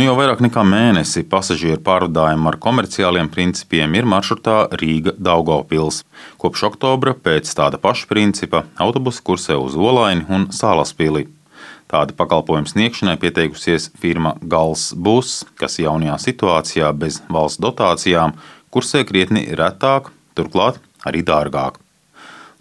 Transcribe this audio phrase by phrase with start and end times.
[0.00, 5.98] Nu, jau vairāk nekā mēnesi pasažieru pārvadājumi ar komerciāliem principiem ir maršrutā Rīga-Daugopils.
[6.40, 11.26] Kopš oktobra pēc tāda paša principa autobusi kursē uz Olaini un Sālaspili.
[11.92, 18.32] Tāda pakalpojuma sniegšanai pieteikusies firma Gals Bus, kas jaunajā situācijā bez valsts dotācijām
[18.72, 21.76] kursē krietni retāk, turklāt arī dārgāk.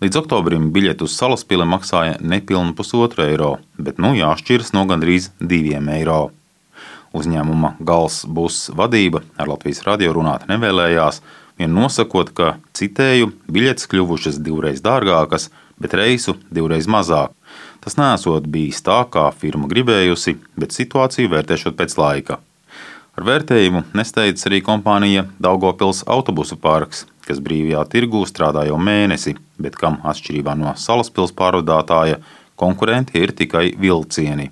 [0.04, 5.88] Līdz oktobrim biļeti uz salaspili maksāja nepilnu pusotru eiro, bet nu jāšķiras no gandrīz diviem
[5.96, 6.20] eiro.
[7.16, 11.24] Uzņēmuma gals būs vadība ar Latvijas radio runāt nevēlējās,
[11.58, 15.50] vien nosakot, ka, citēju, biļetes kļuvušas divreiz dārgākas,
[15.82, 17.34] bet reisu divreiz mazāk.
[17.82, 22.38] Tas nesot bijis tā, kā firma gribējusi, bet situāciju vērtēšot pēc laika.
[23.18, 29.80] Ar vērtējumu nesteidzas arī kompānija Daugopils autobusu parks, kas brīvajā tirgū strādā jau mēnesi, bet
[29.80, 32.22] kam atšķirībā no salaspils pārvadātāja
[32.60, 34.52] konkurenti ir tikai vilcieni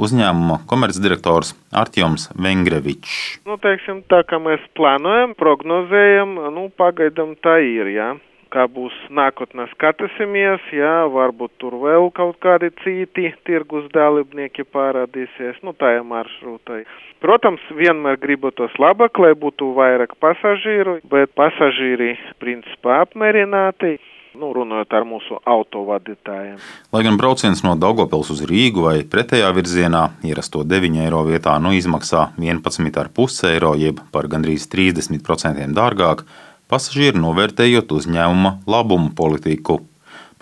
[0.00, 3.40] uzņēmuma komercdirektors Artjoms Vengrevičs.
[3.48, 8.14] Nu, teiksim, tā kā mēs plānojam, prognozējam, nu, pagaidām tā ir, jā.
[8.54, 15.74] Kā būs nākotnē skatīsimies, jā, varbūt tur vēl kaut kādi citi tirgus dalībnieki parādīsies, nu,
[15.74, 16.84] tajā maršrutai.
[17.24, 23.96] Protams, vienmēr gribotos labāk, lai būtu vairāk pasažīru, bet pasažīri principā apmierināti
[24.38, 26.58] nu, runājot ar mūsu autovadītājiem.
[26.94, 31.74] Lai gan brauciens no Daugopils uz Rīgu vai pretējā virzienā ierasto 9 eiro vietā nu
[31.76, 36.26] izmaksā 11,5 eiro, jeb par gandrīz 30% dārgāk,
[36.70, 39.80] pasažieri novērtējot uzņēmuma labumu politiku.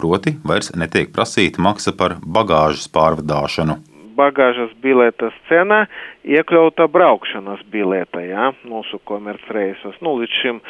[0.00, 3.82] Proti, vairs netiek prasīta maksa par bagāžas pārvadāšanu
[4.16, 5.86] bagāžas biletes cena
[6.24, 9.98] iekļauta braukšanas biletē, jā, mūsu komercreisos.
[10.04, 10.60] Nu, līdz šim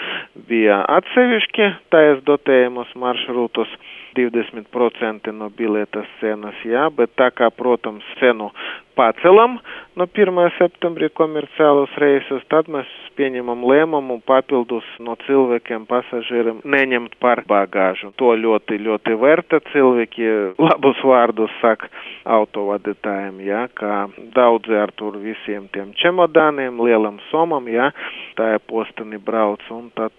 [0.48, 3.72] bija atsevišķi taisa dotējumus maršrutus.
[4.12, 8.50] 20% no biletes cenas, jā, bet tā kā, protams, cenu
[8.96, 9.56] pacelam
[9.96, 10.40] no 1.
[10.58, 18.12] septembrī komerciālus reisus, tad mēs pieņemam lēmumu papildus no cilvēkiem, pasažieriem neņemt par bagāžu.
[18.20, 20.28] To ļoti, ļoti vērta cilvēki
[20.60, 21.88] labus vārdus saka
[22.36, 27.90] autovadītājiem, jā, kā daudzi ar tur visiem tiem čemodāniem, lielam somam, jā,
[28.36, 30.12] tā ir postani brauc un tad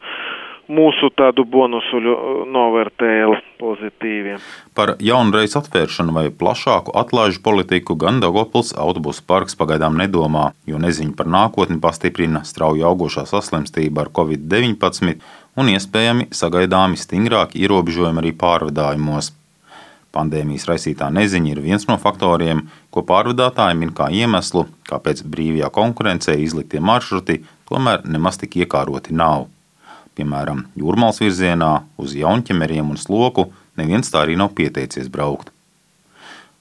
[0.68, 2.00] mūsu tādu bonusu
[2.48, 4.38] novērtēja pozitīvi.
[4.76, 10.80] Par jaunu reisu atvēršanu vai plašāku atlaižu politiku gan Dagopils autobusu parks pagaidām nedomā, jo
[10.80, 15.20] neziņa par nākotni pastiprina strauji augošā saslimstība ar covid-19
[15.60, 19.34] un iespējami sagaidāmi stingrāki ierobežojumi arī pārvadājumos.
[20.14, 26.38] Pandēmijas raisītā neziņa ir viens no faktoriem, ko pārvadātāji min kā iemeslu, kāpēc brīvajā konkurencē
[26.38, 29.48] izliktie maršruti tomēr nemaz tik iekāroti nav
[30.18, 35.50] piemēram, jūrmālas virzienā, uz jaunķemeriem un sloku, neviens tā arī nav pieteicies braukt.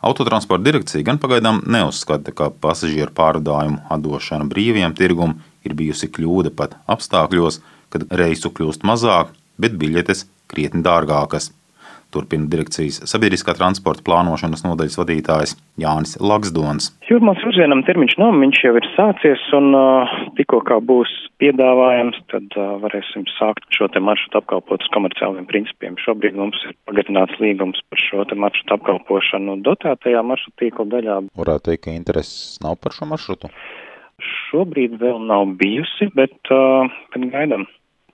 [0.03, 6.75] Autotransporta direkcija gan pagaidām neuzskata, ka pasažieru pārvadājumu atdošana brīviem tirgum ir bijusi kļūda pat
[6.91, 7.61] apstākļos,
[7.93, 9.31] kad reisu kļūst mazāk,
[9.63, 11.53] bet biļetes krietni dārgākas.
[12.13, 16.91] Turpina direkcijas sabiedriskā transporta plānošanas nodaļas vadītājs Jānis Laksdons.
[17.09, 21.13] Jūrmālas virzienam termiņš nav, viņš jau ir sācies un uh, tikko kā būs
[21.43, 25.99] piedāvājums, tad uh, varēsim sākt šo te maršrutu apkalpot uz komerciāliem principiem.
[26.05, 31.21] Šobrīd mums ir pagarināts līgums par šo te maršrutu apkalpošanu dotētajā maršrutu tīkla daļā.
[31.41, 33.51] Varētu teikt, ka intereses nav par šo maršrutu?
[34.23, 37.67] Šobrīd vēl nav bijusi, bet, uh, bet gaidām.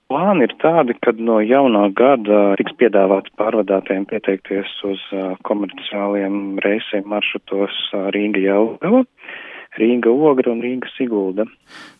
[0.09, 5.03] Plāni ir tādi, ka no jaunā gada tiks piedāvāts pārvadātājiem pieteikties uz
[5.45, 7.75] komerciāliem reisiem maršrutos
[8.15, 9.03] Rīga Jelgava.
[9.77, 11.45] Rīga Ogra un Rīga Sigulda.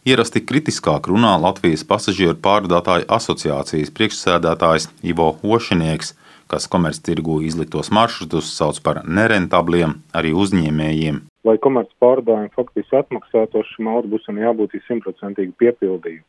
[0.10, 6.16] Ierasti kritiskāk runā Latvijas pasažieru pārvadātāju asociācijas priekšsēdētājs Ivo Ošinieks,
[6.50, 11.22] kas komerctirgū izliktos maršrutus sauc par nerentabliem arī uzņēmējiem.
[11.46, 16.26] Lai komerc pārvadājumi faktiski atmaksātos, šim autobusam jābūt simtprocentīgi piepildījumam.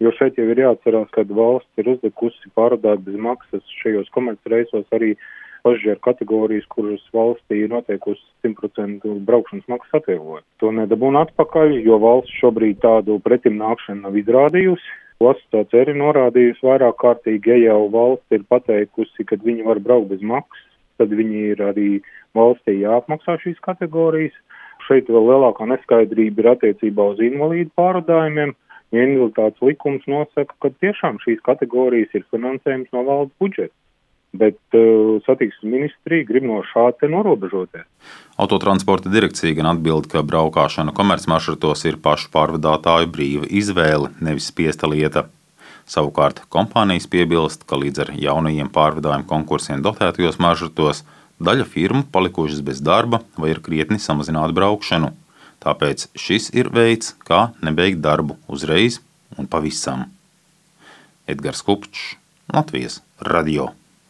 [0.00, 5.14] Jo šeit jau ir jāatcerās, ka valsts ir uzlikusi pārādāt bez maksas šajos komercreisos arī
[5.62, 10.42] pasažieru kategorijas, kuras valstī ir noteikusi 100% braukšanas maksas atvieglojumu.
[10.58, 14.98] To nedabūna atpakaļ, jo valsts šobrīd tādu pretim nākšanu nav izrādījusi.
[15.22, 20.10] Valsts tāds arī norādījusi vairāk kārtīgi, ja jau valsts ir pateikusi, ka viņi var braukt
[20.10, 20.66] bez maksas,
[20.98, 21.90] tad viņi ir arī
[22.34, 24.34] valstī jāapmaksā šīs kategorijas.
[24.88, 28.56] Šeit vēl lielākā neskaidrība ir attiecībā uz invalīdu pārādājumiem
[28.92, 33.74] invaliditātes likums nosaka, ka tiešām šīs kategorijas ir finansējums no valsts budžeta.
[34.32, 37.84] Bet uh, satiksmes ministrija grib no šāda norobežoties.
[38.40, 45.26] Autotransporta direkcija gan atbild, ka braukšana komercmaršrutos ir pašu pārvadātāju brīva izvēle, nevis spiesta lieta.
[45.84, 51.02] Savukārt kompānijas piebilst, ka līdz ar jaunajiem pārvadājumu konkursiem dotētajos maršrutos
[51.42, 55.12] daļa firmu palikušas bez darba vai ir krietni samazināta braukšanu.
[55.62, 58.98] Tāpēc šis ir veids, kā nebeigt darbu uzreiz
[59.38, 60.08] un pavisam.
[61.30, 62.16] Edgars Kupčs,
[62.52, 63.00] Latvijas
[63.30, 63.70] Radio.